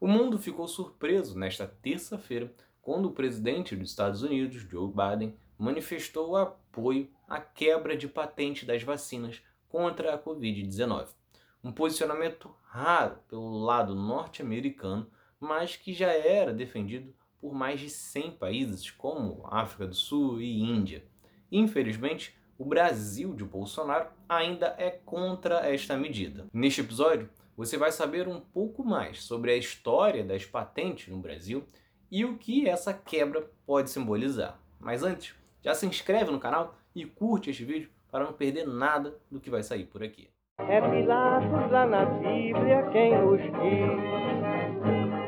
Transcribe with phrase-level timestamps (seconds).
[0.00, 6.36] O mundo ficou surpreso nesta terça-feira quando o presidente dos Estados Unidos, Joe Biden, manifestou
[6.36, 11.08] apoio à quebra de patente das vacinas contra a Covid-19.
[11.64, 18.32] Um posicionamento raro pelo lado norte-americano, mas que já era defendido por mais de 100
[18.32, 21.04] países, como África do Sul e Índia.
[21.50, 26.46] Infelizmente, o Brasil de Bolsonaro ainda é contra esta medida.
[26.52, 27.28] Neste episódio,
[27.58, 31.64] você vai saber um pouco mais sobre a história das patentes no Brasil
[32.08, 34.60] e o que essa quebra pode simbolizar.
[34.78, 39.18] Mas antes, já se inscreve no canal e curte este vídeo para não perder nada
[39.28, 40.28] do que vai sair por aqui.
[40.60, 43.50] É Pilatos lá na Bíblia quem diz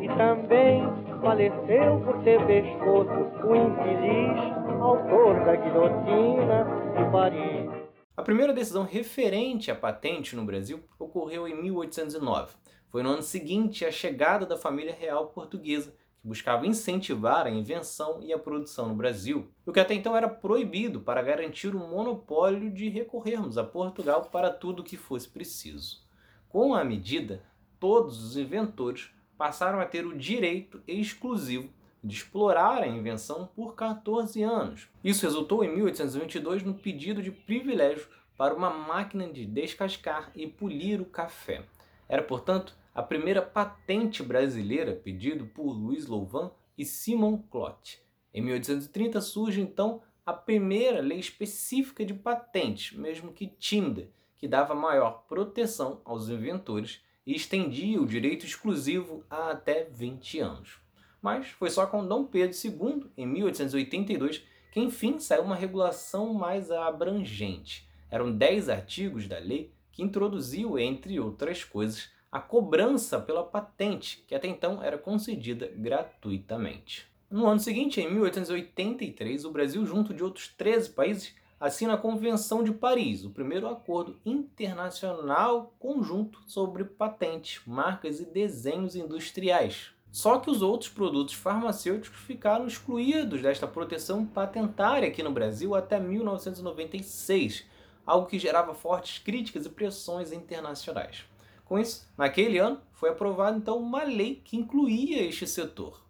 [0.00, 0.82] E também
[1.20, 3.10] faleceu por ter pescoço
[3.46, 4.40] o infeliz
[4.80, 6.64] autor da guilhotina
[6.96, 7.83] de Paris.
[8.16, 12.54] A primeira decisão referente à patente no Brasil ocorreu em 1809.
[12.88, 15.90] Foi no ano seguinte à chegada da família real portuguesa,
[16.22, 20.28] que buscava incentivar a invenção e a produção no Brasil, o que até então era
[20.28, 26.04] proibido para garantir o monopólio de recorrermos a Portugal para tudo o que fosse preciso.
[26.48, 27.42] Com a medida,
[27.80, 31.68] todos os inventores passaram a ter o direito exclusivo
[32.04, 34.90] de explorar a invenção por 14 anos.
[35.02, 41.00] Isso resultou em 1822 no pedido de privilégio para uma máquina de descascar e polir
[41.00, 41.64] o café.
[42.06, 48.02] Era, portanto, a primeira patente brasileira pedido por Louis Louvain e Simon Clot.
[48.34, 54.74] Em 1830 surge então a primeira lei específica de patentes, mesmo que tímida, que dava
[54.74, 60.83] maior proteção aos inventores e estendia o direito exclusivo a até 20 anos
[61.24, 66.70] mas foi só com Dom Pedro II, em 1882, que enfim saiu uma regulação mais
[66.70, 67.88] abrangente.
[68.10, 74.34] Eram 10 artigos da lei que introduziu, entre outras coisas, a cobrança pela patente, que
[74.34, 77.06] até então era concedida gratuitamente.
[77.30, 82.62] No ano seguinte, em 1883, o Brasil, junto de outros 13 países, assina a Convenção
[82.62, 90.48] de Paris, o primeiro acordo internacional conjunto sobre patentes, marcas e desenhos industriais, só que
[90.48, 97.64] os outros produtos farmacêuticos ficaram excluídos desta proteção patentária aqui no Brasil até 1996,
[98.06, 101.24] algo que gerava fortes críticas e pressões internacionais.
[101.64, 106.00] Com isso, naquele ano, foi aprovada então uma lei que incluía este setor.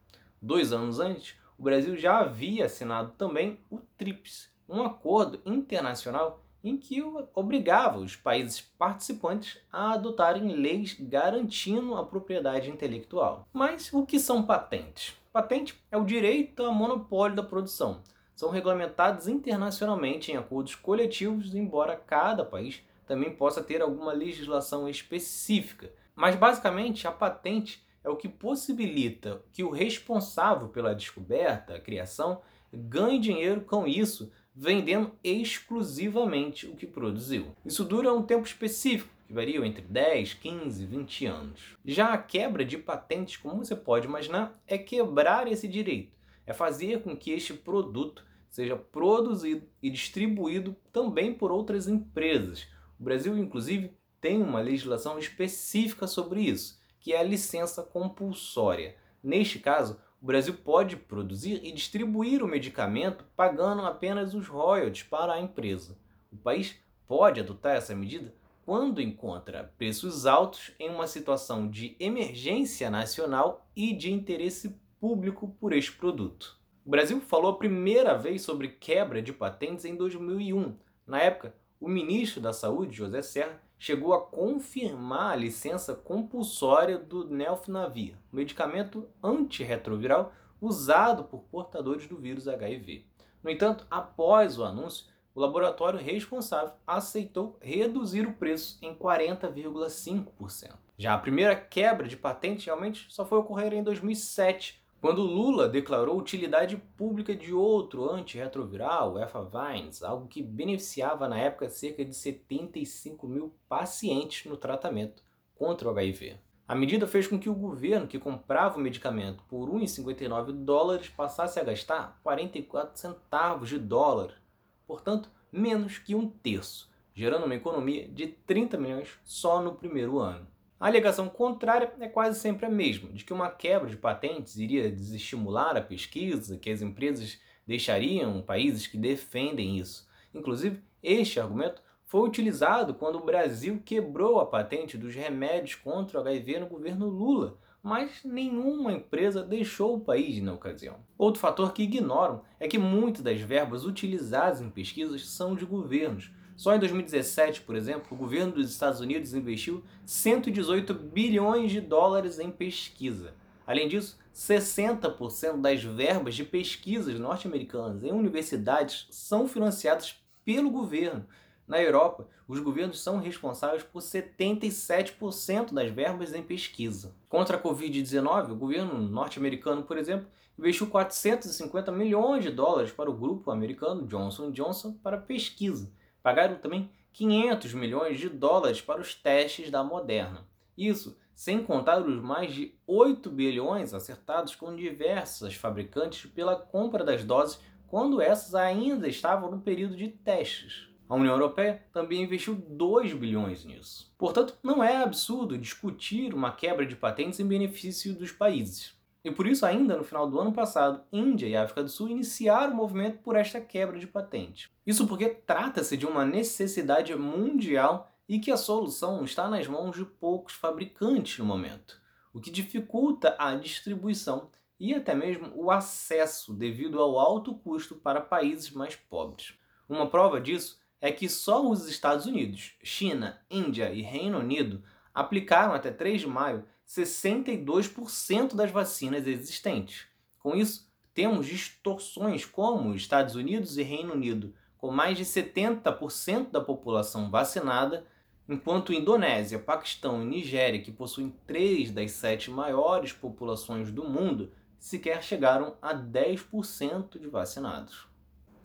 [0.41, 6.79] Dois anos antes, o Brasil já havia assinado também o TRIPS, um acordo internacional em
[6.79, 7.05] que
[7.35, 13.47] obrigava os países participantes a adotarem leis garantindo a propriedade intelectual.
[13.53, 15.15] Mas o que são patentes?
[15.31, 18.01] Patente é o direito a monopólio da produção.
[18.35, 25.93] São regulamentados internacionalmente em acordos coletivos, embora cada país também possa ter alguma legislação específica.
[26.17, 32.41] Mas basicamente a patente é o que possibilita que o responsável pela descoberta, a criação,
[32.73, 37.55] ganhe dinheiro com isso vendendo exclusivamente o que produziu.
[37.65, 41.61] Isso dura um tempo específico, que varia entre 10, 15, 20 anos.
[41.85, 46.13] Já a quebra de patentes, como você pode imaginar, é quebrar esse direito,
[46.47, 52.69] é fazer com que este produto seja produzido e distribuído também por outras empresas.
[53.01, 58.95] O Brasil, inclusive, tem uma legislação específica sobre isso, que é a licença compulsória.
[59.21, 65.35] Neste caso, o Brasil pode produzir e distribuir o medicamento pagando apenas os royalties para
[65.35, 65.99] a empresa.
[66.33, 66.77] O país
[67.07, 68.35] pode adotar essa medida
[68.65, 75.75] quando encontra preços altos em uma situação de emergência nacional e de interesse público por
[75.75, 76.59] este produto.
[76.87, 80.75] O Brasil falou a primeira vez sobre quebra de patentes em 2001.
[81.07, 87.29] Na época, o ministro da Saúde, José Serra, chegou a confirmar a licença compulsória do
[87.29, 93.05] Nelfnavir, medicamento antirretroviral usado por portadores do vírus HIV.
[93.43, 100.73] No entanto, após o anúncio, o laboratório responsável aceitou reduzir o preço em 40,5%.
[100.97, 106.17] Já a primeira quebra de patente realmente só foi ocorrer em 2007, quando Lula declarou
[106.17, 113.29] utilidade pública de outro antirretroviral, o Efavines, algo que beneficiava na época cerca de 75
[113.29, 115.23] mil pacientes no tratamento
[115.55, 116.39] contra o HIV.
[116.67, 121.61] A medida fez com que o governo, que comprava o medicamento por 1,59 dólares, passasse
[121.61, 124.41] a gastar 44 centavos de dólar,
[124.87, 130.54] portanto, menos que um terço, gerando uma economia de 30 milhões só no primeiro ano.
[130.85, 134.91] A alegação contrária é quase sempre a mesma, de que uma quebra de patentes iria
[134.91, 140.07] desestimular a pesquisa, que as empresas deixariam países que defendem isso.
[140.35, 146.21] Inclusive, este argumento foi utilizado quando o Brasil quebrou a patente dos remédios contra o
[146.21, 150.97] HIV no governo Lula, mas nenhuma empresa deixou o país na ocasião.
[151.17, 156.31] Outro fator que ignoram é que muitas das verbas utilizadas em pesquisas são de governos.
[156.57, 162.39] Só em 2017, por exemplo, o governo dos Estados Unidos investiu 118 bilhões de dólares
[162.39, 163.35] em pesquisa.
[163.67, 171.27] Além disso, 60% das verbas de pesquisas norte-americanas em universidades são financiadas pelo governo.
[171.67, 177.15] Na Europa, os governos são responsáveis por 77% das verbas em pesquisa.
[177.29, 180.29] Contra a Covid-19, o governo norte-americano, por exemplo,
[180.59, 185.91] investiu 450 milhões de dólares para o grupo americano Johnson Johnson para pesquisa.
[186.25, 190.49] Pagaram também 500 milhões de dólares para os testes da Moderna.
[190.75, 197.23] Isso sem contar os mais de 8 bilhões acertados com diversas fabricantes pela compra das
[197.25, 200.89] doses quando essas ainda estavam no período de testes.
[201.07, 204.11] A União Europeia também investiu 2 bilhões nisso.
[204.17, 208.95] Portanto, não é absurdo discutir uma quebra de patentes em benefício dos países.
[209.25, 212.75] E por isso, ainda no final do ano passado, Índia e África do Sul iniciaram
[212.75, 214.71] o movimento por esta quebra de patente.
[214.87, 220.05] Isso porque trata-se de uma necessidade mundial e que a solução está nas mãos de
[220.05, 221.99] poucos fabricantes no momento,
[222.35, 228.21] o que dificulta a distribuição e até mesmo o acesso devido ao alto custo para
[228.21, 229.55] países mais pobres.
[229.89, 234.83] Uma prova disso é que só os Estados Unidos, China, Índia e Reino Unido
[235.15, 240.07] aplicaram até 3 de maio 62% das vacinas existentes.
[240.39, 246.61] Com isso, temos distorções como Estados Unidos e Reino Unido, com mais de 70% da
[246.61, 248.07] população vacinada,
[248.49, 255.23] enquanto Indonésia, Paquistão e Nigéria, que possuem três das sete maiores populações do mundo, sequer
[255.23, 258.07] chegaram a 10% de vacinados.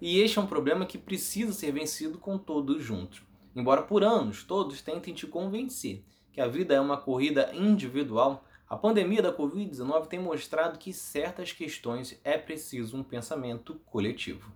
[0.02, 3.22] E este é um problema que precisa ser vencido com todos juntos.
[3.56, 8.78] Embora por anos todos tentem te convencer que a vida é uma corrida individual, a
[8.78, 14.52] pandemia da Covid-19 tem mostrado que certas questões é preciso um pensamento coletivo.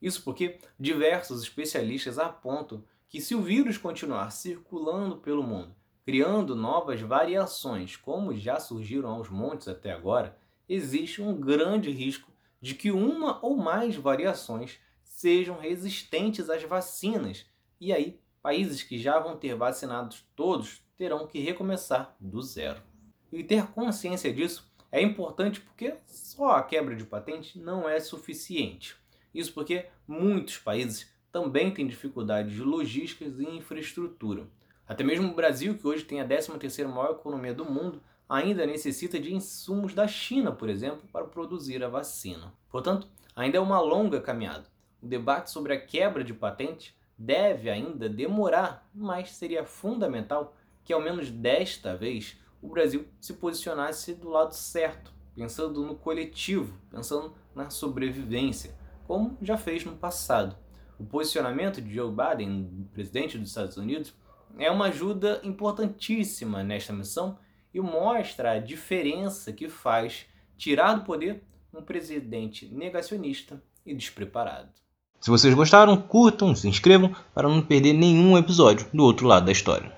[0.00, 7.00] Isso porque diversos especialistas apontam que se o vírus continuar circulando pelo mundo, criando novas
[7.00, 10.38] variações, como já surgiram aos montes até agora,
[10.68, 17.46] existe um grande risco de que uma ou mais variações sejam resistentes às vacinas.
[17.80, 22.82] E aí, países que já vão ter vacinados todos terão que recomeçar do zero.
[23.32, 28.96] E ter consciência disso é importante porque só a quebra de patente não é suficiente.
[29.32, 34.46] Isso porque muitos países também tem dificuldades logísticas e infraestrutura.
[34.86, 39.20] Até mesmo o Brasil, que hoje tem a 13ª maior economia do mundo, ainda necessita
[39.20, 42.52] de insumos da China, por exemplo, para produzir a vacina.
[42.70, 43.06] Portanto,
[43.36, 44.66] ainda é uma longa caminhada.
[45.02, 50.56] O debate sobre a quebra de patente deve ainda demorar, mas seria fundamental
[50.88, 56.78] que, ao menos desta vez, o Brasil se posicionasse do lado certo, pensando no coletivo,
[56.90, 58.74] pensando na sobrevivência,
[59.06, 60.56] como já fez no passado.
[60.98, 64.14] O posicionamento de Joe Biden, presidente dos Estados Unidos,
[64.58, 67.38] é uma ajuda importantíssima nesta missão
[67.74, 70.24] e mostra a diferença que faz
[70.56, 74.70] tirar do poder um presidente negacionista e despreparado.
[75.20, 79.52] Se vocês gostaram, curtam, se inscrevam para não perder nenhum episódio do outro lado da
[79.52, 79.97] história.